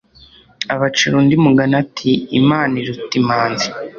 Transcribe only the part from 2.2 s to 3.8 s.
imana iruta imanzi